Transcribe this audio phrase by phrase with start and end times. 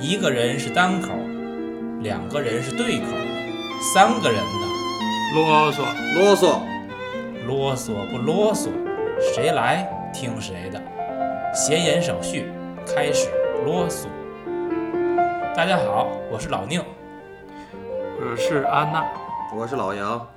[0.00, 1.08] 一个人是单口，
[2.02, 3.06] 两个人是对口，
[3.92, 5.82] 三个人的，啰嗦，
[6.14, 6.60] 啰嗦，
[7.44, 8.70] 啰嗦不啰嗦，
[9.34, 10.80] 谁来听谁的。
[11.52, 12.48] 闲言少叙，
[12.86, 13.28] 开始
[13.64, 14.06] 啰嗦。
[15.56, 16.80] 大家好，我是老宁。
[18.20, 19.04] 我是安娜。
[19.52, 20.28] 我是老杨。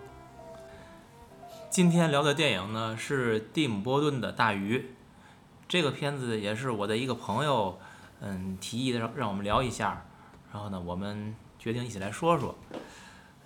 [1.70, 4.78] 今天聊的电影呢是蒂姆·波顿的《大鱼》，
[5.68, 7.78] 这个片子也是我的一个朋友，
[8.22, 10.06] 嗯，提议的让让我们聊一下，
[10.54, 12.56] 然后呢，我们决定一起来说说。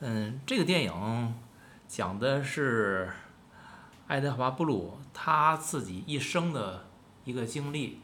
[0.01, 1.33] 嗯，这个电影
[1.87, 3.09] 讲的是
[4.07, 6.85] 爱德华·布鲁他自己一生的
[7.23, 8.01] 一个经历，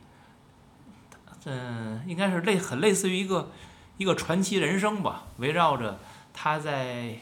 [1.46, 3.52] 嗯，应该是类很类似于一个
[3.98, 6.00] 一个传奇人生吧，围绕着
[6.34, 7.18] 他在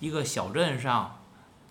[0.00, 1.18] 一个小镇上。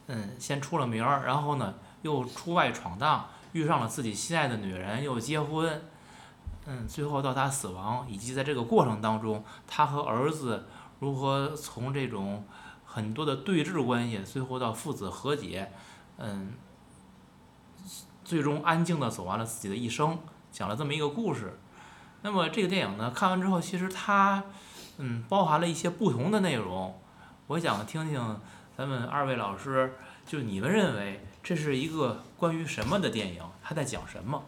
[0.08, 5.82] 嗯，先出了名儿，然后呢，又出外闯荡，遇上了自己心爱的女人，又结婚，
[6.66, 10.66] 嗯，最后到他死亡，以及在这个过程当中，他和儿子
[11.00, 12.46] 如何从这种
[12.86, 15.72] 很多的对峙关系，最后到父子和解，
[16.18, 16.54] 嗯，
[18.24, 20.18] 最终安静的走完了自己的一生，
[20.52, 21.60] 讲了这么一个故事。
[22.22, 24.42] 那么这个电影呢，看完之后，其实它，
[24.98, 26.98] 嗯，包含了一些不同的内容，
[27.48, 28.40] 我想听听。
[28.78, 29.94] 咱们二位老师，
[30.26, 33.44] 就你们认为这是一个关于什么的电影？
[33.62, 34.42] 他在讲什么？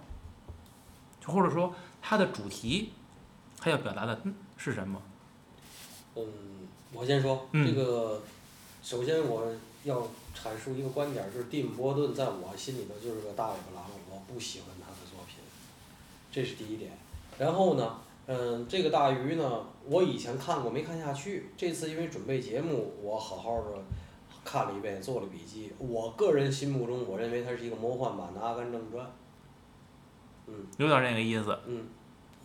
[1.27, 1.73] 或者说
[2.07, 2.91] 它的主题，
[3.57, 4.15] 它要表达的
[4.57, 5.01] 是什么？
[6.13, 6.23] 嗯，
[6.93, 8.21] 我先说嗯这个，
[8.83, 9.51] 首先我
[9.83, 15.37] 要阐述一个观点，就是蒂姆·波顿在我心里头就是个大尾巴狼，我不喜欢他的作品，
[16.31, 16.91] 这是第一点。
[17.39, 23.83] 然后呢，嗯，这个大鱼呢，我以前看过没看下去，这次因为准备节目，我好好的
[24.43, 25.73] 看了一遍，做了笔记。
[25.79, 29.03] 我个人心目中，我认为它是一个魔幻版的《阿甘正传》。
[30.47, 31.57] 嗯有点那个意思。
[31.65, 31.85] 嗯，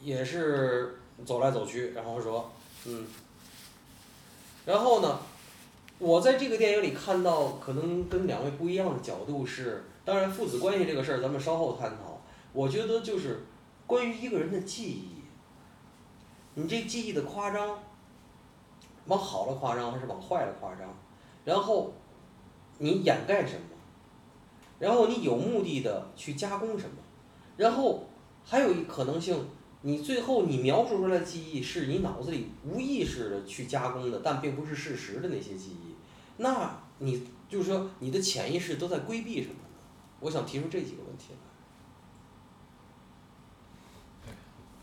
[0.00, 2.50] 也是走来走去，然后说，
[2.86, 3.06] 嗯，
[4.64, 5.18] 然后呢，
[5.98, 12.20] 我在这个电影里看到可能跟两位不一样的角度是，当然父子关系这个事儿咱们稍后探讨。
[12.52, 13.44] 我觉得就是
[13.86, 15.22] 关于一个人的记忆，
[16.54, 17.78] 你这记忆的夸张，
[19.06, 20.88] 往好了夸张还是往坏了夸张？
[21.44, 21.92] 然后
[22.78, 23.76] 你掩盖什么？
[24.78, 26.96] 然后你有目的的去加工什么？
[27.60, 28.08] 然后
[28.42, 29.38] 还有一可能性，
[29.82, 35.94] 你最后你描述出来的记忆是你脑子里无意识的去加工的，但并不是事实的那些记忆，
[36.38, 39.76] 那你就是说你的潜意识都在规避什么呢？
[40.20, 41.34] 我想提出这几个问题
[44.24, 44.32] 来。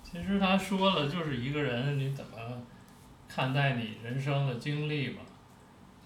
[0.04, 2.38] 其实他说了，就是一个人你怎么
[3.28, 5.24] 看待你人生的经历吧。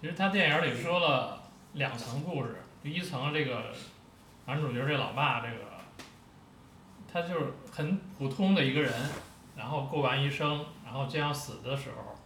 [0.00, 1.42] 其实他电影里说了
[1.74, 3.62] 两层故事，第一层这个
[4.46, 5.71] 男主角这老爸这个，
[7.12, 8.92] 他就是很普通的一个人，
[9.54, 12.16] 然后过完一生，然后将要死的时候，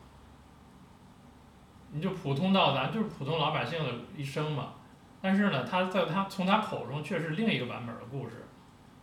[1.90, 4.74] 你就普通到咱就是普通老百姓的一生嘛。
[5.20, 8.46] 但是呢，他在他从他口中却是另一个版本的故事，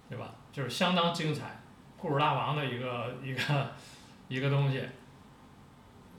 [0.08, 0.36] 对吧？
[0.54, 1.60] 就是相当精彩。
[1.98, 3.72] 故事大王的一个一个
[4.28, 4.88] 一个东西，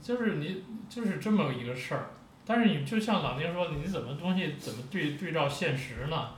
[0.03, 2.11] 就是你就是这么一个事儿，
[2.45, 6.31] 但是你就像老丁说，你怎么东西怎么对对照现实呢？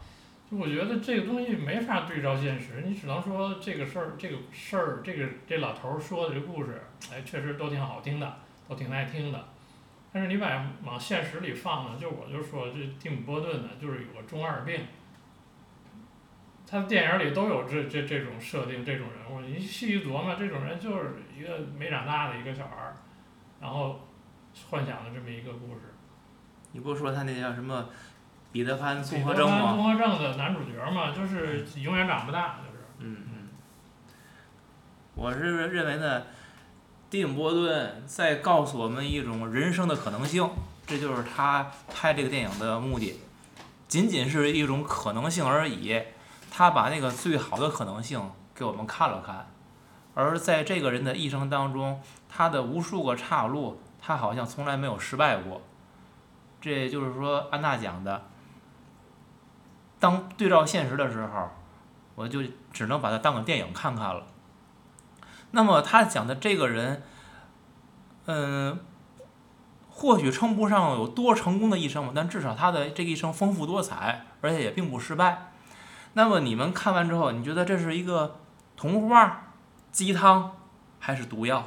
[0.51, 6.81] 就我觉得这个东西没法对照现实，你只能说这个事儿这个事儿这个这老头儿说的这故事，
[7.13, 8.37] 哎，确实都挺好听的，
[8.69, 9.45] 都挺耐听的。
[10.13, 14.81] 但是你把往现实里放呢，就我就说这蒂姆·波顿呢，就是有个中二病。
[16.69, 22.97] 他的电影里都有这这这种设定，这种人物，你细一琢磨，这种人就是一个没长大的一个小孩儿，
[23.61, 24.01] 然后
[24.71, 25.81] 幻想的这么一个故事。
[26.73, 27.89] 你不说他那叫什么
[28.57, 29.75] 彼得潘综合症吗？
[29.75, 32.87] 综合症的男主角嘛，就是永远长不大，就是。
[33.01, 33.49] 嗯嗯。
[35.15, 36.23] 我是认为呢，
[37.11, 40.49] 蒂姆·波顿在告诉我们一种人生的可能性，
[40.87, 43.21] 这就是他拍这个电影的目的，
[43.89, 46.03] 仅仅是一种可能性而已。
[46.51, 48.19] 他把那个最好的可能性
[48.55, 49.51] 给我们看了看，
[50.15, 55.61] 而在这个人的一生当中，他的无数个岔路，他好像从来没有失败过。
[56.59, 58.25] 这也就是说，安娜讲的，
[59.99, 61.49] 当对照现实的时候，
[62.15, 64.27] 我就只能把它当个电影看看了。
[65.53, 67.03] 那么他讲的这个人，
[68.27, 68.79] 嗯，
[69.89, 75.53] 或许称不上有多成功的一生吧，但至少他的这一生丰富多彩，而且也并不失败。
[76.15, 78.37] 那么你们看完之后，你觉得这是一个
[78.77, 79.53] 童话、
[79.93, 80.57] 鸡汤
[80.99, 81.65] 还是毒药？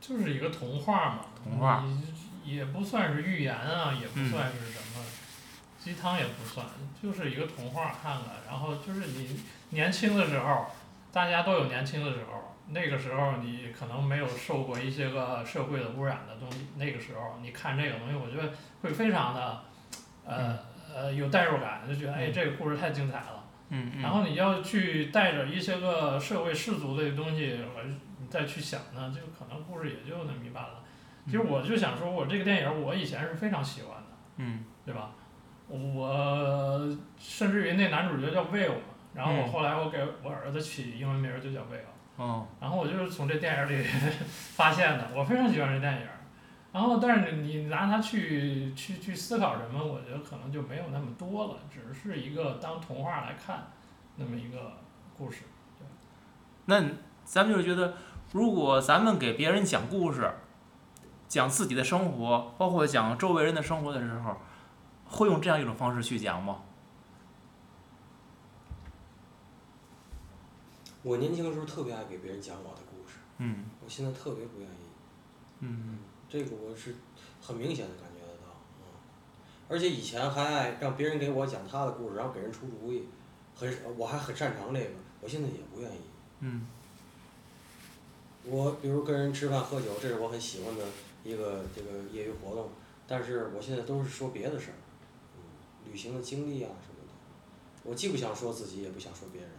[0.00, 2.04] 就是一个童话嘛，童话你
[2.44, 5.04] 也不算是寓言啊，也不嗯算是什么、
[5.78, 6.66] 鸡汤，也不算，
[7.02, 8.34] 就是一个童话看看。
[8.46, 9.40] 然后就是你
[9.70, 10.66] 年轻的时候，
[11.12, 18.52] 大家都有年轻的时候，那个时候你可能没有受过一些个社会的污染的东西，那个时候你看这个东西，我觉得
[18.82, 19.62] 会非常的，
[20.24, 20.58] 呃
[20.94, 23.44] 呃有代入感，就觉得哎嗯这个故事太精彩了。
[23.70, 24.02] 嗯嗯。
[24.02, 27.82] 然后你要去带着一些个社会世俗的东西，我
[28.18, 30.84] 你再去想呢，就可能故事也就那么一般了。
[31.26, 34.08] 其实我就想说，我这个电影我以前是非常喜欢的，
[34.38, 35.10] 嗯对吧？
[35.68, 36.78] 我
[37.18, 38.82] 甚至于那男主角叫 Will 嘛，
[39.14, 41.88] 然后我嗯后来我给我儿子起英文名儿就叫 Will，
[42.18, 43.82] 嗯然后我就是从这电影里
[44.54, 46.18] 发现的，我非常喜欢这电影儿。
[46.72, 53.70] 然后，但是你拿它去去去思考什么，我觉得可能就没有那么多了，只是一个当童话来看，
[54.16, 54.72] 那么一个
[55.16, 55.42] 故事。
[56.64, 56.82] 那
[57.24, 57.94] 咱们就是觉得，
[58.32, 60.30] 如果咱们给别人讲故事，
[61.32, 64.36] 讲自己的生活，包括讲周围人的生活的时候，
[65.06, 66.60] 会用这样一种方式去讲吗？
[71.02, 74.74] 我年轻的时候特别爱给别人讲我的故事，嗯我现在特别不愿意。
[75.60, 76.96] 嗯这个我是
[77.40, 78.84] 很明显的感觉得到，嗯，
[79.70, 83.08] 而且以前还爱让别人给我讲他的故事，然后给人出主意，
[83.56, 84.90] 很我还很擅长这个，
[85.22, 86.00] 我现在也不愿意。
[86.40, 86.66] 嗯
[88.44, 90.84] 我比如跟人吃饭喝酒，这是我很喜欢的
[91.24, 92.70] 一个这个业余活动，
[93.06, 94.78] 但是我现在都是说别的事儿，
[95.36, 97.12] 嗯，旅行的经历啊什么的，
[97.84, 99.50] 我既不想说自己，也不想说别人。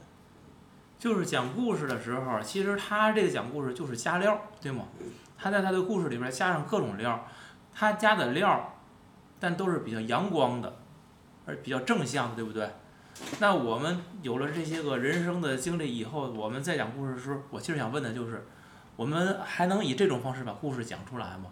[1.00, 4.88] 就是讲故事的时候，其实他这个讲故事就是加料儿，对吗？
[5.38, 7.26] 他在他的故事里边加上各种料儿，
[7.74, 8.70] 他加的料儿，
[9.40, 10.78] 但都是比较阳光的，
[11.46, 12.70] 而比较正向的，对不对？
[13.40, 18.46] 那我们有了这些个人生的经历以后，我们在讲故事的时候，我其实想问的就是，
[18.96, 21.46] 我们还能以这种方式把故事讲出来吗？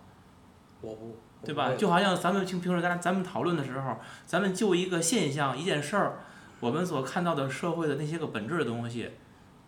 [0.82, 1.74] 我不，对吧？
[1.76, 6.20] 就好像咱们平平时咱咱们讨论的时候，咱们就一个现象、一件事儿，
[6.60, 9.12] 我们所看到的社会的那些个本质的东西，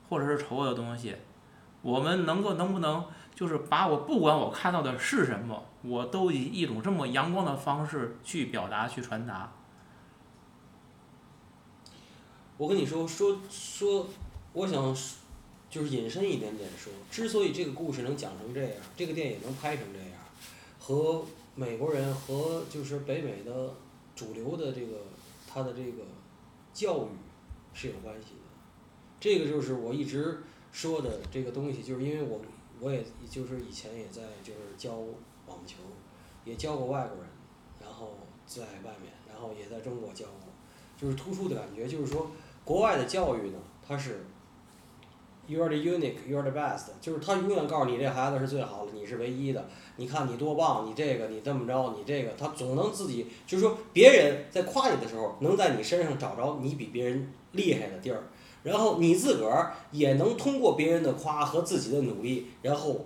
[0.10, 1.16] 或者是丑恶的东西，
[1.82, 3.06] 我们能够能不能
[3.36, 9.52] 就是把我不管我看到的是什么，我都以一种这么阳光的方式去表达、去传达。
[12.58, 14.08] 我跟你说说说，
[14.54, 15.18] 我想说
[15.74, 20.10] 就是引申一点点说，之所以这个故事能讲成这样，这个电影能拍成这样，
[20.80, 21.26] 和
[21.56, 23.74] 美国人和就是北美的
[24.16, 25.02] 主流的这个
[25.52, 26.04] 他的这个
[26.72, 27.08] 教育
[27.74, 28.42] 是有关系的。
[29.20, 32.40] 这个就是我一直说的这个东西，就是因为我
[32.80, 34.94] 我也就是以前也在就是教
[35.48, 35.78] 网球，
[36.46, 37.28] 也教过外国人，
[37.82, 40.54] 然后在外面，然后也在中国教过，
[40.96, 42.30] 就是突出的感觉就是说。
[42.66, 44.26] 国外的教育呢，它是
[45.54, 49.66] you are the unique, you are the best，就是他永远告诉你这孩子是最好的，你是唯一的。
[49.98, 58.24] 你看你多棒，你这个你这么着，你这个他总能自己就是说别人在夸你的时候，能在你身上找着你比别人厉害的地儿，
[58.64, 63.06] 然后你自个儿也能通过别人的夸和自己的努力，然后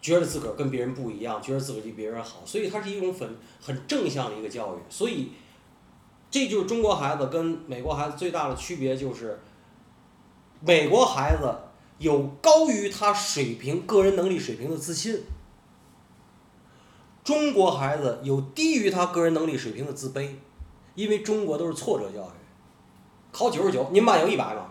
[0.00, 5.32] 觉得自个儿跟别人不一样，觉得自个儿比别人好，所以它是一种很很正向的一个教育，所以。
[6.32, 9.40] 这就是中国孩子跟美国孩子最大的区别，就是
[10.60, 11.54] 美国孩子
[11.98, 15.22] 有高于他水平个人能力水平的自信，
[17.24, 20.34] 中国孩子有低于他个人能力水平的自卑，
[20.94, 22.32] 因为中国都是挫折教育，
[23.32, 24.66] 考九十九，您班有一百吗？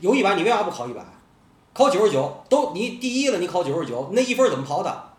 [0.00, 1.04] 有一百，你为啥不考一百？
[1.74, 5.10] 考九十九，都你第一了，你考九十九，那一分怎么跑的？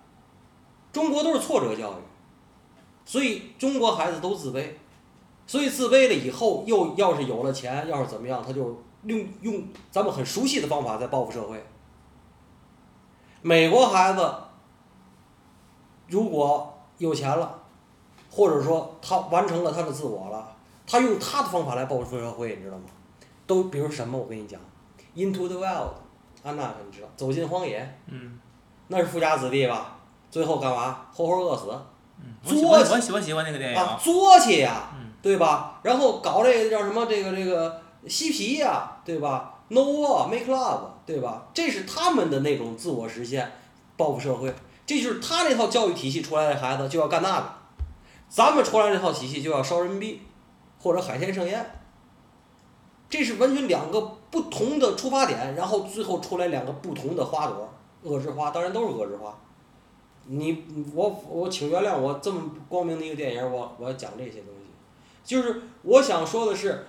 [0.91, 1.95] 中国都是挫折教育。
[3.05, 4.69] 所以中国孩子都自卑，
[5.45, 11.63] 所以自卑了以后，又要是有了钱，要是怎么样，他就用用咱们很熟悉的方法在报复社会。
[13.41, 14.33] 美国孩子
[16.07, 17.59] 如果有钱了，
[18.31, 20.55] 或者说他完成了他的自我了，
[20.87, 22.85] 他用他的方法来报复社会，你知道吗？
[23.45, 24.17] 都比如什么？
[24.17, 24.59] 我跟你讲
[25.15, 25.89] ，Into the Wild，
[26.43, 28.39] 安娜你知道，走进荒野，嗯
[28.87, 29.97] 那是富家子弟吧？
[30.31, 31.05] 最后干嘛？
[31.13, 31.69] 活活饿死。
[32.19, 33.77] 嗯，我喜欢我喜欢喜欢那个电影。
[33.77, 35.79] 啊，作去呀嗯，对吧？
[35.83, 37.05] 然后搞这个叫什么？
[37.05, 41.47] 这个这个嬉皮呀，对吧？No war, make love，对吧？
[41.53, 43.51] 这是他们的那种自我实现，
[43.95, 44.53] 报复社会。
[44.85, 47.49] 这就是他那套教育体系出来的孩子就要干那个，
[48.27, 50.21] 咱们出来这套体系就要烧人民币，
[50.79, 51.65] 或者海天盛宴。
[53.09, 59.37] 这是完全两个不同的出发点，然后最后出来两个不同的花朵，恶之花，当然都是恶之花。
[60.25, 64.71] 你我我请原谅我这么光明的一个电影，我我要讲这些东西，
[65.23, 66.87] 就是我想说的是，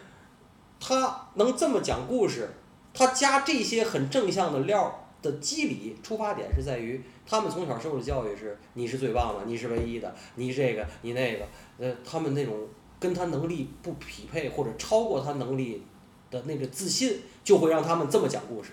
[0.80, 2.50] 他能这么讲故事，
[2.92, 11.46] 他加这些很正向的料的机理出发点是在于他们从小受的教育是你是最棒的，你是唯一的，你这个你那个，
[11.78, 12.68] 呃，他们那种
[13.00, 15.84] 跟他能力不匹配或者超过他能力
[16.30, 18.72] 的那个自信，就会让他们这么讲故事。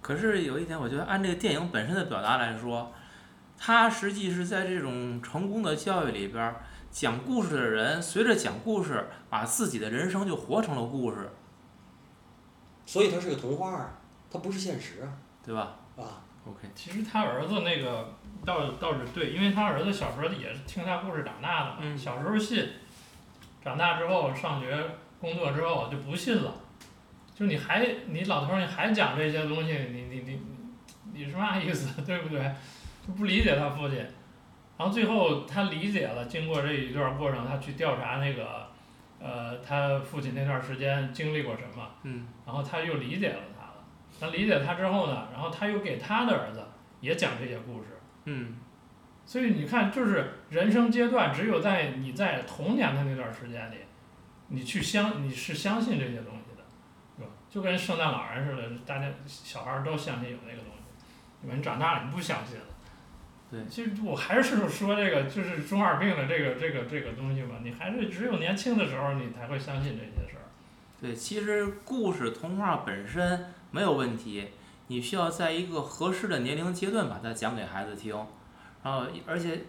[0.00, 2.92] 可是有一点，我觉得按这个电影本身的表达来说，
[3.58, 11.30] 他实际是在这种成功的教育里边儿，讲故事的人随着讲故事，把自己的人生就活成了故事，
[12.86, 13.98] 所以它是个童话啊，
[14.30, 15.12] 它不是现实啊。
[15.44, 15.76] 对吧？
[15.96, 16.24] 啊。
[16.46, 18.14] ？OK，其实他儿子那个
[18.44, 21.98] 倒倒是对，因为他儿子小时候也是听他故事长大的嘛，嗯。
[21.98, 22.66] 小时候信，
[23.62, 24.76] 长大之后上学
[25.20, 26.54] 工作之后就不信了，
[27.34, 30.40] 就你还你老头儿你还讲这些东西，你你你
[31.12, 32.54] 你你是嘛意思， 对不对？
[33.06, 34.06] 就不理解他父亲，
[34.78, 38.68] 然后最后他理解了，经过这一段过程，他去调查那个，
[39.18, 43.84] 呃，他父亲那段时间经历过什么，嗯然后他又理解了他了。
[44.20, 46.64] 他理解他之后呢，然后他又给他的儿子
[47.00, 47.98] 也讲这些故事。
[48.24, 48.56] 嗯
[49.26, 53.76] 所以你看，就是人生阶段，只有在你在童年的那段时间里，
[54.46, 56.62] 你去相你是相信这些东西的，
[57.16, 57.28] 是吧？
[57.50, 61.56] 就跟圣诞老人似的，大家小孩儿都相信有那个东西？
[61.56, 62.64] 你长大了你不相信了。
[63.50, 70.44] 对其实我还是说这个，就是中二病的这个这个这个东西嘛，你还是只有年轻的时候你才会相信这些事儿。
[71.00, 74.48] 对，其实故事童话本身没有问题，
[74.88, 78.14] 你需要在一个合适的年龄阶段把它讲给孩子听，
[78.82, 79.62] 然后而且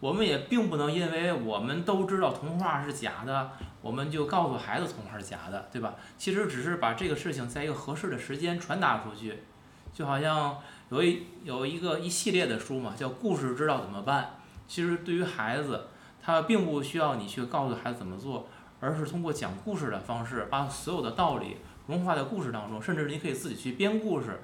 [0.00, 5.94] 我们也并不能因为我们都知道童话是假的，我们就告诉孩子童话是假的，对吧？
[6.18, 9.44] 其实只是把这个事情在一个合适的时间传达出去，
[9.92, 10.58] 就好像
[10.90, 14.24] 有一有一个一系列的书嘛，叫《故事知道怎么办》。
[14.66, 15.86] 其实对于孩子，
[16.20, 18.48] 他并不需要你去告诉孩子怎么做，
[18.80, 24.40] 而是通过讲故事的方式，把所有的道理融化在故事当中，甚至你可以自己去编故事，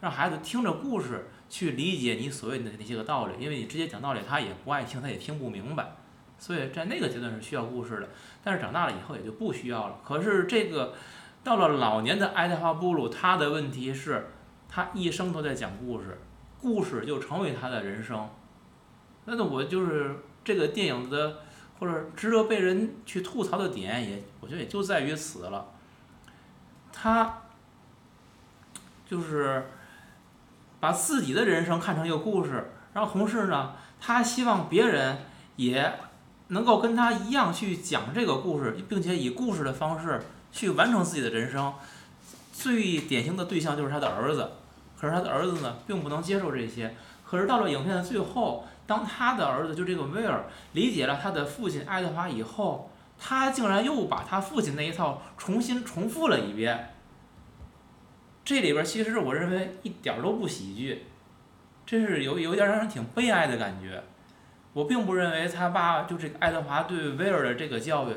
[0.00, 5.96] 让孩子听着故事去理解你所谓的那些个道理，因为你直接讲道理，他也不爱听，他也听不明白。
[6.38, 8.08] 所以在那个阶段是需要故事的，
[8.42, 9.98] 但是长大了以后也就不需要了。
[10.02, 10.94] 可是这个
[11.44, 14.28] 到了老年的爱德华布鲁，他的问题是，
[14.72, 16.16] 他一生都在讲故事，
[16.60, 18.30] 故事就成为他的人生。
[19.24, 21.40] 那那我就是这个电影的
[21.80, 25.72] 或者值得被人去吐槽的点也，我觉得也就在于此了。
[26.92, 27.42] 他
[29.06, 29.66] 就是
[30.78, 35.18] 把自己的人生看成一个故事，然后同时呢，他希望别人
[35.56, 35.98] 也
[36.48, 40.22] 能够跟他一样去讲这个故事，并且以故事的方式
[40.52, 41.74] 去完成自己的人生。
[42.62, 44.50] 最典型的对象就是他的儿子，
[45.00, 46.94] 可是他的儿子呢，并不能接受这些。
[47.24, 56.90] 可是到了影片的最后，当他的儿子就这个威尔理解了他的父亲爱德华以后，他竟然又把他父亲那一套重新重复了一遍。
[58.44, 61.06] 这里边其实我认为一点都不喜剧，
[61.86, 64.02] 真是有有一点让人挺悲哀的感觉。
[64.74, 68.14] 我并不认为他爸就这个爱德华对威尔的这个教育，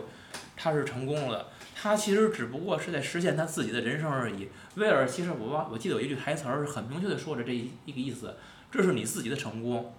[0.58, 1.48] 他是成功了。
[1.84, 4.48] 他其实只不过是在实现他自己的人生而已。
[4.76, 8.38] 威尔其实我忘，我记得有一句台词儿是很明确的说着这一一个意思，
[8.72, 9.94] 这是你自己的成功。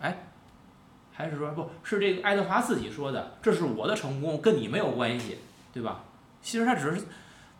[0.00, 0.28] 哎，
[1.12, 5.38] 还是说不是这个爱德华自己说的，这是我的成功，跟你没有关系，
[5.72, 6.04] 对吧？
[6.40, 7.02] 其实他只是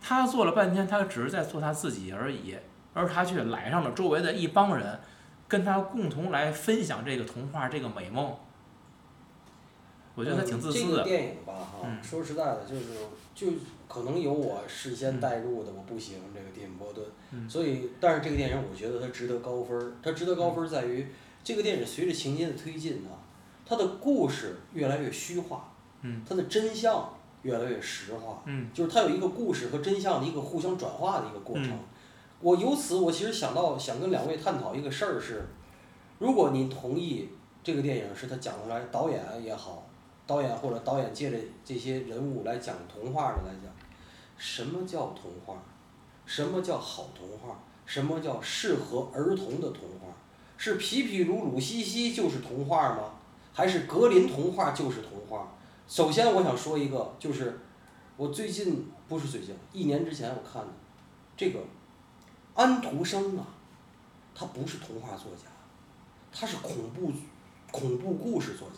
[0.00, 2.57] 他做了半天，他只是在做他自己而已，
[2.93, 5.00] 而他却揽上了周围的一帮人，
[5.49, 8.37] 跟他共同来分享这个童话这个美梦。
[10.14, 11.02] 我觉得他挺自嗯、这个。
[11.04, 12.83] 电影吧，哈、嗯说实在的，就是
[13.35, 13.49] 就
[13.88, 19.92] 可能有我事先带入的，我不喜欢这个蒂姆·波顿，嗯所以，但是这个电影我觉得它值得高分儿。
[20.02, 21.06] 它值得高分儿在于
[21.42, 23.18] 这个电影随着情节的推进啊，
[23.66, 31.71] 它的故事越来越虚化，嗯它的真相越来越实化，嗯就是它有一个故事和真相的一个互相转化的一个过程。
[31.71, 31.78] 嗯
[32.40, 35.47] 我由此，我其实想到想跟两位探讨一个事儿是，
[36.18, 37.30] 如果您同意
[37.62, 39.87] 这个电影是他讲出来，导演也好，
[40.26, 43.71] 导演或者导演借着这些人物来讲童话的来讲，
[44.37, 45.57] 什么叫童话？
[46.25, 47.59] 什么叫好童话？
[47.85, 50.09] 什么叫适合儿童的童话？
[50.57, 53.11] 是皮皮鲁鲁西西就是童话吗？
[53.52, 55.52] 还是格林童话就是童话？
[55.87, 57.61] 首先，我想说一个，就是
[58.16, 60.69] 我最近不是最近，一年之前我看的
[61.37, 61.61] 这个
[62.54, 63.47] 安徒生啊，
[64.35, 65.43] 他不是童话作家，
[66.33, 67.12] 他是恐怖
[67.71, 68.76] 恐怖故事作家。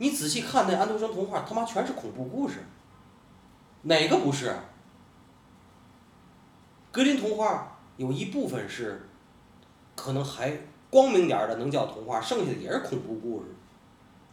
[0.00, 2.60] 你仔细看那安徒生童话，他妈全是恐怖故事，
[3.82, 4.50] 哪个不是？
[6.90, 9.02] 格林童话有一部分是，
[9.94, 13.48] 可能还光明点的能叫童话，剩下的也是恐怖故事。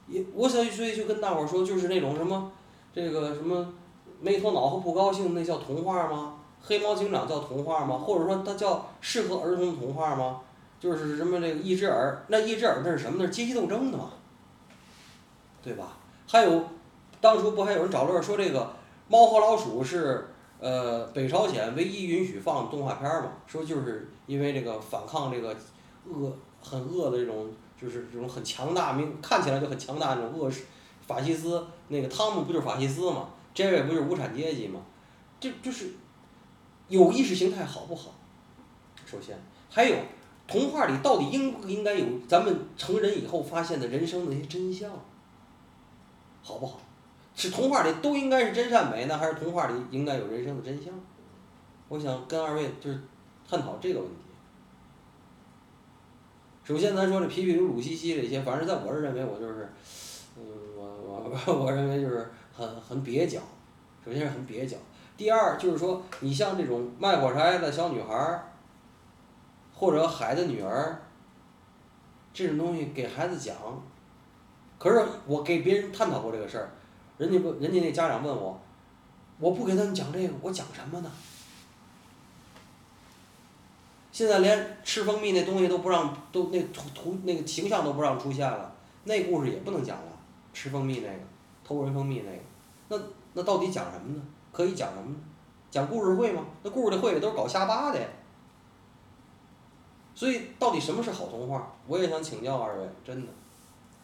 [0.07, 2.49] 也我所以所以就跟大伙说，就是那种什么，
[2.93, 3.73] 这个什么
[4.21, 6.35] 没头脑和不高兴，那叫童话吗？
[6.61, 7.97] 黑猫警长叫童话吗？
[7.97, 10.39] 或者说它叫适合儿童童话吗？
[10.79, 13.17] 就是什么这个一只耳，那一只耳那是什么？
[13.19, 14.11] 那是阶级斗争的嘛，
[15.63, 15.97] 对吧？
[16.27, 16.63] 还有，
[17.19, 18.73] 当初不还有人找乐儿说这个
[19.07, 20.27] 猫和老鼠是
[20.59, 25.55] 呃，北朝鲜唯一允许放动画片儿嘛，说就是因为这个反抗这个
[26.05, 27.47] 恶很恶的这种，
[27.79, 30.63] 就是这种很强大明看起来就很强大那种恶势
[31.05, 34.81] 法西斯，那个汤姆不就是法西斯嘛，这位不就是无产阶级嘛，
[35.39, 35.91] 这就是
[36.87, 38.15] 有意识形态好不好？
[39.05, 39.95] 首先，还有
[40.47, 44.91] 童话里到底应不应该有咱们成人以后发现的人生的那些真相，
[46.47, 46.79] 好不好？
[47.35, 50.93] 是童话里都应该是真善美呢，还是童话里应该有人生的真相？
[51.89, 52.99] 我想跟二位就是
[53.47, 54.15] 探讨这个问题。
[56.63, 59.69] 首先，咱说这皮皮鲁鲁西西这些，反正在我这认为，我就是，
[60.37, 60.41] 嗯，
[60.77, 63.41] 我我我认为就是很很蹩脚。
[64.03, 64.77] 首先是很蹩脚，
[65.17, 68.43] 第二就是说，你像这种卖火柴的小女孩儿，
[69.75, 71.01] 或者海的女儿，
[72.33, 73.55] 这种东西给孩子讲，
[74.77, 76.69] 可是我给别人探讨过这个事儿，
[77.17, 78.59] 人家不，人家那家长问我，
[79.39, 81.11] 我不给他们讲这个，我讲什么呢？
[84.11, 90.11] 现在连吃蜂蜜那东西都不让，都那图图那个形象都不让出现了，那故事也不能讲了，
[90.53, 91.19] 吃蜂蜜那个，
[91.63, 92.39] 偷人蜂蜜那个，
[92.89, 93.03] 那
[93.33, 94.21] 那到底讲什么呢？
[94.51, 95.15] 可以讲什么呢？
[95.69, 96.45] 讲故事会吗？
[96.63, 98.07] 那故事的会都是搞瞎扒的呀。
[100.15, 101.71] 所以到底什么是好童话？
[101.85, 103.27] 我也想请教二位，真的，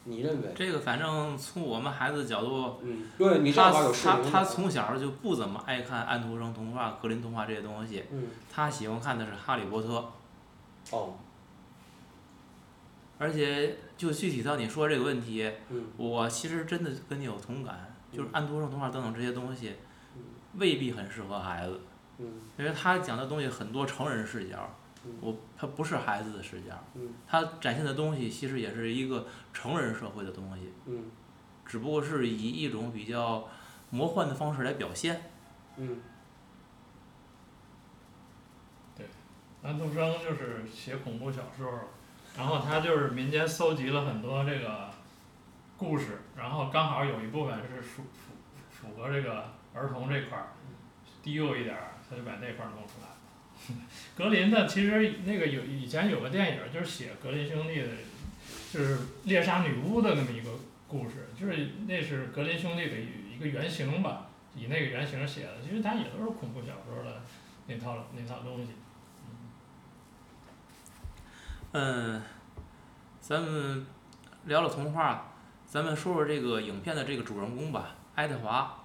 [0.05, 0.53] 你认为？
[0.55, 9.87] 这个反正从我们孩子角度，嗯，对你正他他，他从小就不怎么爱看安徒生童话、格林童话这些东西，嗯，他喜欢看的是《哈利波特》。
[10.91, 11.13] 哦，
[13.17, 15.85] 而且就具体到你说这个问题，嗯。
[15.95, 19.73] 我其实真的跟你有同感，就是安徒生童话等等这些东西
[20.17, 20.21] 嗯，
[20.57, 21.79] 未必很适合孩子，
[22.17, 22.41] 嗯。
[22.57, 24.82] 因为他讲的东西很多成人视角嗯，
[25.21, 31.05] 我他不是孩子的视角，嗯他展现的东西其实也是一个成人社会的东西，嗯
[31.65, 33.47] 只不过是以一种比较
[33.89, 35.31] 魔幻的方式来表现。
[35.77, 36.01] 嗯
[39.65, 41.71] 安徒生就是写恐怖小说，
[42.37, 44.89] 然后他就是民间搜集了很多这个
[45.77, 48.33] 故事，然后刚好有一部分是符符
[48.69, 50.47] 符合这个儿童这块儿，
[51.21, 53.12] 低幼一点儿，他就把那块儿弄出来了。
[54.15, 57.87] 格林的其实那个有以前有个电影就是写格林兄弟的，
[58.71, 60.51] 就是猎杀女巫的那么一个
[60.87, 67.21] 故事，就是那是格林兄弟的一个原型吧，以那个原型写的，其实它也都是恐怖小说的
[67.67, 68.73] 那套那套东西。
[71.71, 72.21] 嗯，
[73.19, 73.87] 咱们
[74.45, 75.33] 聊了童话，
[75.65, 78.79] 咱们说说这个影片的这个主人公吧，爱德华。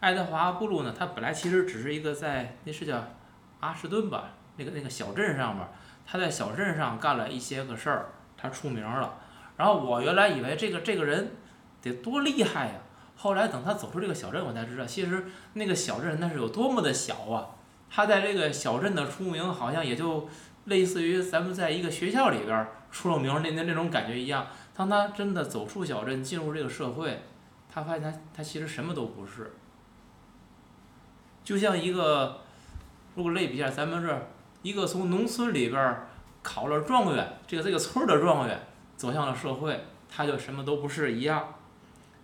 [0.00, 3.14] 爱德华布鲁呢，他本来其实只是一个在那是叫
[3.62, 4.24] 阿什顿吧，
[4.56, 5.66] 那个那个小镇上面，
[6.04, 9.18] 他在小镇上干了一些个事儿，他出名了。
[9.56, 11.32] 然后我原来以为这个这个人
[11.80, 12.72] 得多厉害呀，
[13.16, 17.50] 后来等他走出这个小镇，我才知道，其实那个小镇那是有多么的小啊。
[17.88, 20.28] 他在这个小镇的出名，好像也就
[20.64, 24.46] 类似于咱们在一个学校里边出了名那那那种感觉一样。
[24.74, 27.22] 当他真的走出小镇，进入这个社会，
[27.70, 29.52] 他发现他他其实什么都不是。
[31.44, 32.40] 就像一个，
[33.14, 34.28] 如果类比一下，咱们这
[34.62, 35.96] 一个从农村里边
[36.42, 38.60] 考了状元，这个这个村的状元
[38.96, 41.54] 走向了社会，他就什么都不是一样。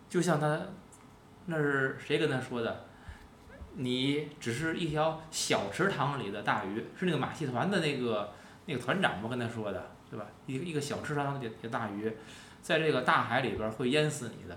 [0.08, 0.58] 就像他，
[1.46, 2.84] 那是谁跟他说的？
[3.74, 8.32] 你只是一条小池塘里的大鱼，是那个马戏团的那个
[8.66, 10.26] 那个团长吧跟他说的，对吧？
[10.46, 12.12] 一个一个小池塘里的大鱼，
[12.60, 14.56] 在这个大海里边会淹死你的，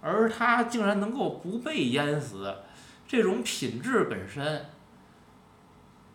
[0.00, 2.56] 而他竟然能够不被淹死，
[3.06, 4.66] 这种品质本身，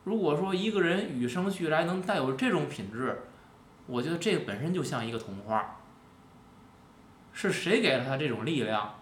[0.03, 3.23] 如果说一个人与生俱来能带有这种品质，
[3.85, 5.75] 我觉得这本身就像一个童话。
[7.31, 8.95] 是谁给了他这种力量？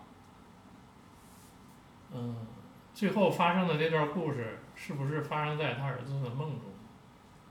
[2.13, 2.35] 嗯，
[2.93, 6.61] 最后发生的这段故事是不是发生在他儿子的梦中，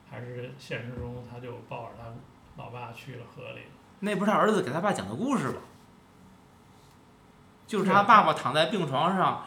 [0.09, 2.05] 还是现实中他就抱着他
[2.63, 3.63] 老爸去了河里？
[4.01, 5.59] 那不是他儿子给他爸讲的故事吧？
[7.67, 9.45] 就是他爸爸躺在病床上，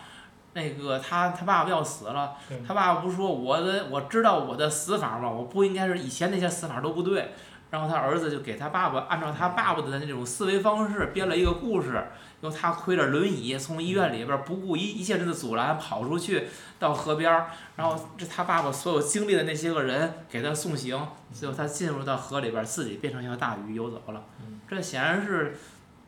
[0.54, 2.36] 那个他他爸爸要死了，
[2.68, 5.30] 他爸爸不是说我的我知道我的死法吗？
[5.30, 7.32] 我不应该是以前那些死法都不对。
[7.72, 12.04] 然后他儿子就给他爸爸按照他爸爸的那种思维方式编了一个故事，
[12.42, 16.48] 由他推着轮椅从医院里边儿不顾一一切的阻拦跑出去
[16.80, 21.00] 到河边儿，然后这他爸爸所有经历的那些个人给他送行，
[21.32, 24.24] 最后他进入到河里边儿，自己变成一条大鱼游走了。
[24.42, 25.56] 嗯，这显然是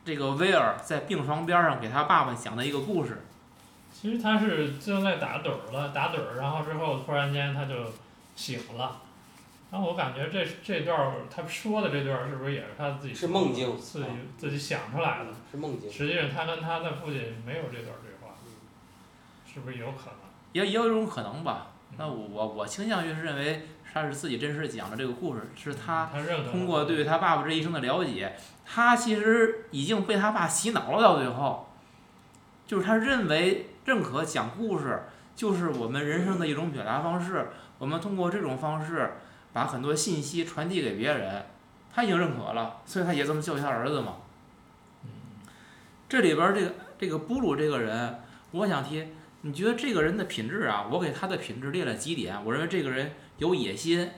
[0.04, 3.22] 这个威尔在病床边上给他爸爸讲的一个故事。
[4.02, 7.76] 其实他是正在打盹儿了，打盹儿，然后之后突然间他就
[8.36, 9.00] 醒了。
[9.70, 14.10] 然后我感觉这这段儿他说的这段儿是不是也是他自己是梦境自己啊
[14.40, 15.28] 自己想出来的？
[15.52, 15.92] 是梦境。
[15.92, 18.52] 实际上他跟他的父亲没有这段对话，嗯
[19.54, 20.32] 是不是有可能？
[20.54, 21.68] 也也有一种可能吧。
[21.98, 26.10] 那我我倾向于是认为他是自己真实讲的这个故事，是他
[26.50, 28.36] 通过对他爸爸这一生的了解，
[28.66, 31.04] 他其实已经被他爸洗脑了。
[31.04, 31.70] 到最后，
[32.66, 35.04] 就是他认为认可讲故事
[35.36, 39.14] 就是我们人生的一种表达方式，我们通过这种方式
[39.54, 41.46] 把很多信息传递给别人，
[41.94, 44.18] 他已经认可了，所以他也这么教育他儿子嘛。
[46.08, 48.20] 这里边这个这个布鲁这个人，
[48.52, 49.08] 我想提，
[49.42, 50.86] 你觉得这个人的品质啊？
[50.92, 54.12] 我给他的品质列了几点，我认为这个人有野心，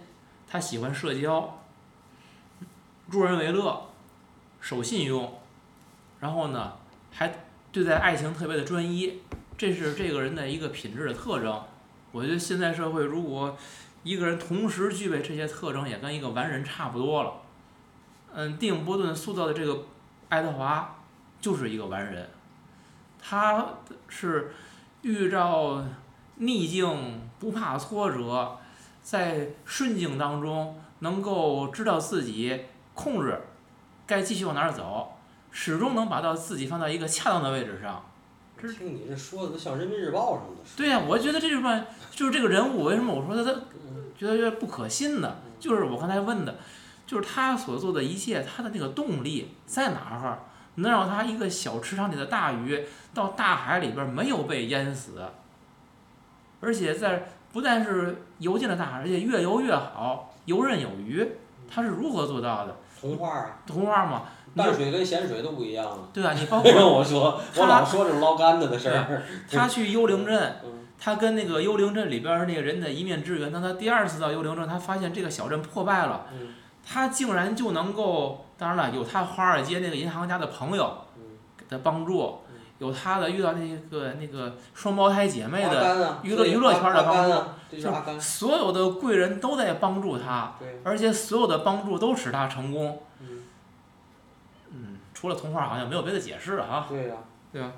[0.47, 1.59] 他喜欢社交，
[3.09, 3.89] 助人为乐，
[4.59, 5.39] 守信用，
[6.19, 6.73] 然后呢，
[7.11, 7.31] 还
[7.71, 9.21] 对待爱情特别的专一，
[9.63, 11.63] 这是这个人的一个品质的特征。
[12.11, 13.57] 我觉得现在社会如果
[14.03, 17.35] 一个人同时具备这些特征，也跟一个完人差不多了。
[18.33, 19.85] 嗯，蒂姆·波顿塑造的这个
[20.27, 20.97] 爱德华
[21.39, 22.29] 就是一个完人，
[23.21, 23.69] 他
[24.09, 24.51] 是
[25.01, 25.81] 遇到
[26.35, 28.57] 逆境不怕挫折，
[29.01, 33.39] 在顺境当中能够知道自己控制
[34.05, 35.13] 该继续往哪儿走，
[35.51, 38.03] 始终能把到自己放到一个恰当的位置上。
[38.63, 40.61] 这听你这说的都像人民日报上的。
[40.77, 45.35] 对呀、我觉得这就是就是这个人物为什么我说他他嗯觉得有点不可信呢？
[45.59, 46.55] 就是我刚才问的，
[47.05, 50.39] 就是他所做的一切，他的那个动力在哪儿？
[50.75, 55.21] 能让他一个小池塘里的大鱼到大海里边没有被淹死，
[56.61, 61.29] 而且在不但是游进了大海，而且越游越好，游刃有余。
[61.69, 62.75] 他是如何做到的？
[62.99, 65.97] 童话啊，童话嘛，你就淡水跟咸水都不一样啊。
[66.13, 69.23] 对啊，你包让括我说，我老说这种捞干子的事儿。
[69.51, 73.51] 他去幽灵镇，嗯他跟那个幽灵镇里边儿那个人的一面之缘。
[73.51, 76.53] 当他第二次到幽灵镇，他发现这个小镇破败了，嗯
[76.85, 81.23] 他竟然就能够，当然了，有他华尔街那个银行家的朋友嗯，
[81.57, 88.19] 给他帮助嗯，有他的遇到那个那个双胞胎姐妹的，娱乐娱乐圈的帮助。
[88.19, 93.01] 所有的贵人都在帮助他，而且所有的帮助都使他成功。
[95.23, 97.15] 除了童话好像没有别的解释了啊，对呀，
[97.53, 97.71] 对吧？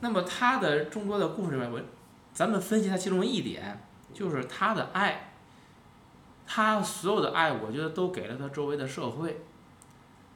[0.00, 1.78] 那么他的众多的故事里面，我
[2.32, 3.78] 咱们分析他其中一点，
[4.14, 5.32] 就是他的爱。
[6.46, 9.42] 他所有的爱，我觉得都给了他周围的社会。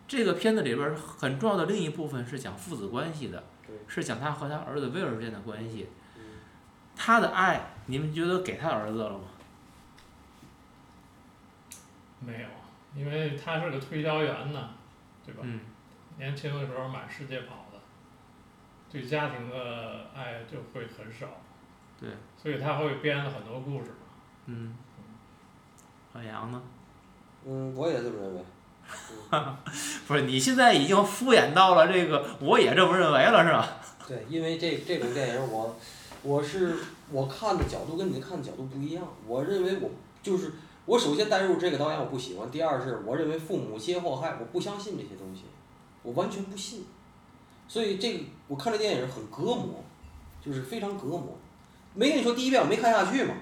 [0.07, 3.43] 这个片子里边很重要的另一部分是讲父子关系的，
[3.89, 5.89] 是讲他和他儿子威尔之间的关系。
[6.19, 6.23] 嗯
[6.95, 9.25] 他的爱，你们觉得给他儿子了吗？
[12.21, 12.49] 没有，
[12.95, 14.69] 因为他是个推销员呢，
[15.25, 15.41] 对吧？
[15.43, 15.61] 嗯，
[16.19, 17.79] 年轻的时候满世界跑的，
[18.91, 21.27] 对家庭的爱就会很少。
[22.01, 22.11] 对。
[22.41, 24.07] 所以他会编了很多故事嘛。
[24.47, 24.77] 嗯。
[26.13, 26.63] 老杨呢？
[27.47, 28.43] 嗯，我也这么认为。
[30.07, 33.81] 不是，你现在已经敷衍到了这个，我也这么认为了，是吧？
[34.07, 35.75] 对，因为这这种电影我，
[36.23, 36.77] 我是
[37.11, 39.03] 我看的角度跟你看的角度不一样。
[39.27, 39.91] 我认为我
[40.23, 40.53] 就是
[40.85, 45.45] 我首先带入这个导演我不喜欢，第二是我认为父母皆祸害，我不相信这些东西，
[46.05, 46.85] 我完全不信。
[47.67, 49.83] 所以这个我看这电影很隔膜，
[50.41, 51.37] 就是非常隔膜。
[51.95, 53.35] 没跟你说第一遍我没看下去嘛，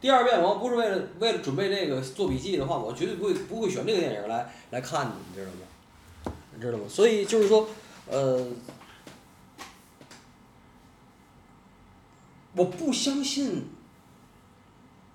[0.00, 6.32] 第二遍我要不是为了为了准备这个做笔记的话，我绝对不会不会选这个电影来来看的，你知道吗？
[6.54, 6.84] 你知道吗？
[6.88, 7.66] 所以就是说，
[8.06, 8.46] 呃。
[12.54, 13.66] 我不相信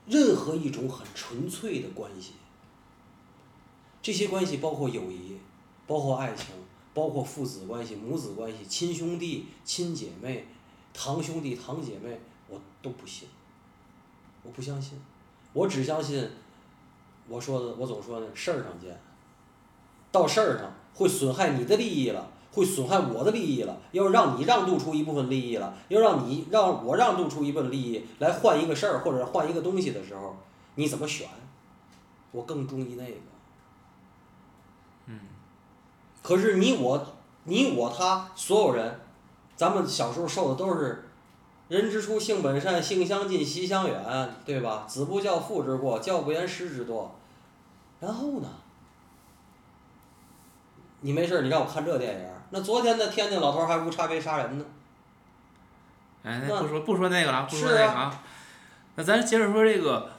[0.07, 2.33] 任何一种很纯粹的关系。
[4.01, 5.35] 这些关系包括友谊，
[5.85, 6.55] 包括爱情，
[6.93, 10.47] 包括父子关系、母子关系、亲兄弟、亲姐妹、
[10.93, 13.27] 堂兄弟、堂姐妹，我都不信。
[14.43, 14.99] 我不相信，
[15.53, 16.29] 我只相信
[17.27, 18.99] 我说的，我总说的事儿上见。
[20.11, 22.29] 到事儿上会损害你的利益了。
[22.55, 30.37] 会损害我的利益了，要让你让渡出一部分利益了，要让你让我让渡出一部分利益来换一个事儿或者换一个东西的时候，
[30.75, 31.27] 你怎么选？
[32.31, 33.32] 我更中意那个。
[36.23, 36.25] 嗯。
[36.25, 37.05] 可是你我
[37.43, 38.99] 你我他所有人，
[39.55, 41.03] 咱们小时候受的都是
[41.67, 44.03] “人之初，性本善，性相近，习相远”，
[44.45, 44.85] 对吧？
[44.87, 47.07] 子不教，父之过；教不严，师之惰。
[47.99, 48.47] 然后呢？
[51.01, 52.29] 你没事，你让我看这电影。
[52.51, 54.65] 那昨天的天津老头还无差别杀人呢。
[56.23, 58.23] 哎，那那不说不说那个了，不说那个啊。
[58.95, 60.11] 那咱接着说这个，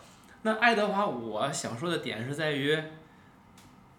[0.42, 2.78] 那爱德华，我想说的点是在于，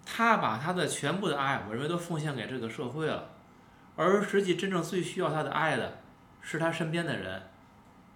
[0.06, 3.30] 他把他的全部的爱，我认为都奉献给这个社会了，
[3.96, 6.00] 而实际真正最需要他的爱的，
[6.42, 7.42] 是他身边的人。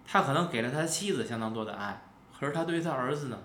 [0.06, 2.02] 他可能给了他妻子相当多的爱，
[2.38, 3.38] 可是他对于他儿子呢，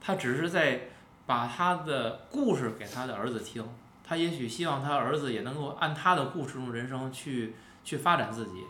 [0.00, 0.88] 他只是在
[1.26, 3.66] 把他的故事给他的儿子听。
[4.04, 8.64] 他也许希望他儿子也能够按他的故事中人生去去发展自己，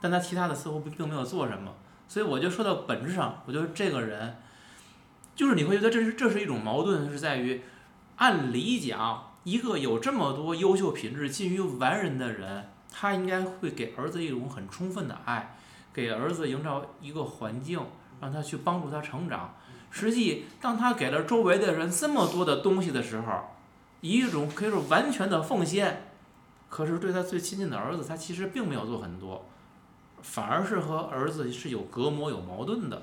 [0.00, 1.72] 但他其他的似乎并没有做什么。
[2.08, 4.36] 所以我就说到本质上，我觉得这个人，
[5.34, 7.62] 就是你会觉得这是这是一种矛盾，是在于，
[8.16, 15.56] 按理讲，一个有这么多优秀品质、近于完人的人，他应该会给儿子一种很充分的爱，
[15.92, 17.80] 给儿子营造一个环境，
[18.20, 19.54] 让他去帮助他成长。
[19.90, 23.32] 实际，当他给了周围的人这么多的东西的时候，
[24.00, 26.08] 以一种可以说完全的奉献，
[26.70, 29.44] 可是对他最亲近的儿子，他其实并没有做很多，
[30.22, 33.02] 反而是和儿子是有隔膜、有矛盾的。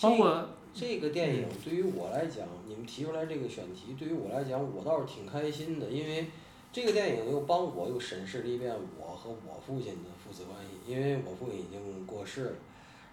[0.00, 6.26] 包括这个电影对于我来讲，你们提出来这个选题，对于我来讲，我倒是挺开心的，因为
[6.72, 12.52] 这个电影又帮我又审视了一遍我和我父亲的父子关系，因为我父亲已经过世了。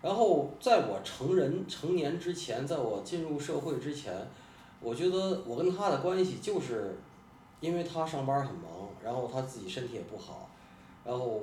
[0.02, 4.12] 然后在我成人成年之前，在我进入社会之前，
[4.80, 6.96] 我觉得我跟他的关系就是，
[7.60, 10.50] 因为他上班很忙，然后他自己身体也不好，
[11.06, 11.40] 然后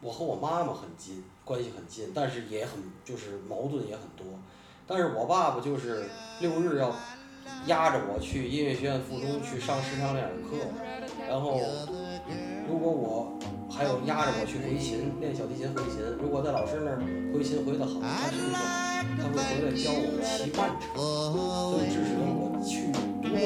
[0.00, 4.26] 我和我妈妈很近，关系很近，但是也很就是矛盾也很多。
[4.90, 6.02] 但是我爸爸就是
[6.40, 6.92] 六日要
[7.66, 10.56] 压着我去音乐学院附中去上视唱练耳课，
[11.28, 11.60] 然后
[12.68, 13.38] 如果我
[13.70, 16.98] 还有压着我去回琴练小提琴回琴，如果在老师那儿
[17.32, 18.66] 回琴回得好，他身体不好，
[19.14, 20.98] 他会回来教我骑慢车，
[21.70, 22.90] 所以致使得我去
[23.22, 23.38] 多么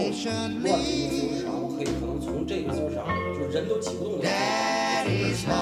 [0.64, 3.04] 乱的一个自由市场，我可以可能从这个自由市场
[3.36, 5.52] 就人都挤不动的自由市场，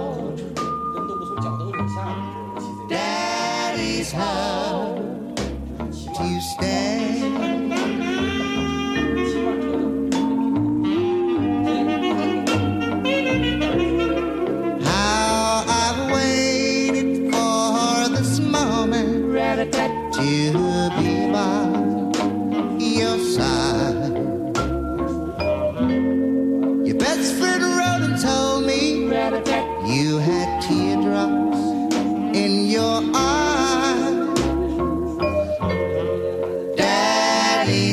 [0.00, 2.96] 我从这儿骑，可能就是人都不从脚蹬子下来，这种骑这个。
[2.96, 4.16] Daddy's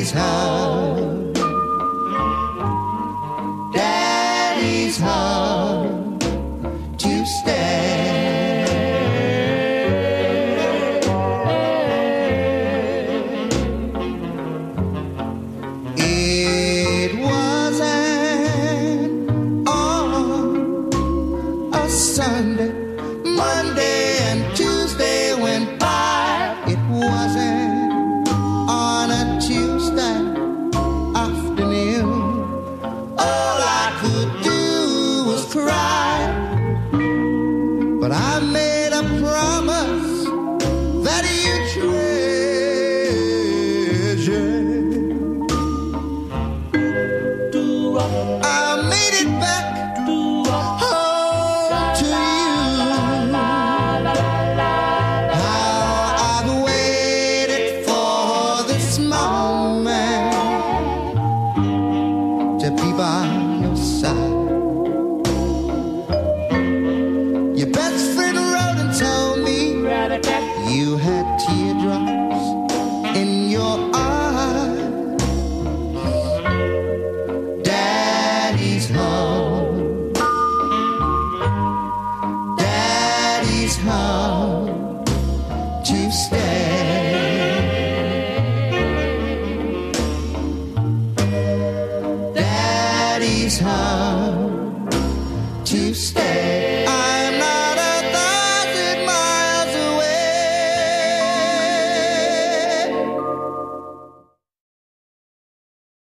[0.04, 0.83] his hand.